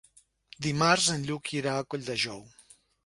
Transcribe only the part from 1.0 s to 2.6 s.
en Lluc irà a Colldejou.